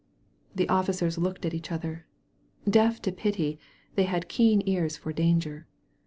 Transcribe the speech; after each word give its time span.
The 0.55 0.67
officers 0.67 1.19
looked 1.19 1.45
at 1.45 1.53
each 1.53 1.71
other. 1.71 2.07
Deaf 2.67 2.99
to 3.03 3.11
pity, 3.11 3.59
they 3.93 4.05
had 4.05 4.27
keen 4.29 4.63
ears 4.67 4.97
for 4.97 5.13
danger. 5.13 5.67